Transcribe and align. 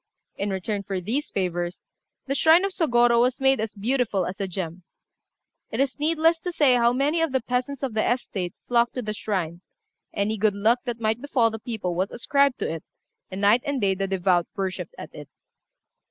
In 0.35 0.49
return 0.49 0.81
for 0.81 0.99
these 0.99 1.29
favours, 1.29 1.85
the 2.25 2.33
shrine 2.33 2.65
of 2.65 2.71
Sôgorô 2.71 3.21
was 3.21 3.39
made 3.39 3.59
as 3.59 3.75
beautiful 3.75 4.25
as 4.25 4.39
a 4.41 4.47
gem. 4.47 4.81
It 5.69 5.79
is 5.79 5.99
needless 5.99 6.39
to 6.39 6.51
say 6.51 6.73
how 6.73 6.91
many 6.91 7.21
of 7.21 7.31
the 7.31 7.39
peasants 7.39 7.83
of 7.83 7.93
the 7.93 8.11
estate 8.11 8.55
flocked 8.67 8.95
to 8.95 9.03
the 9.03 9.13
shrine: 9.13 9.61
any 10.11 10.37
good 10.37 10.55
luck 10.55 10.79
that 10.85 10.99
might 10.99 11.21
befall 11.21 11.51
the 11.51 11.59
people 11.59 11.93
was 11.93 12.09
ascribed 12.09 12.57
to 12.61 12.67
it, 12.73 12.83
and 13.29 13.41
night 13.41 13.61
and 13.63 13.79
day 13.79 13.93
the 13.93 14.07
devout 14.07 14.47
worshipped 14.55 14.95
at 14.97 15.13
it. 15.13 15.29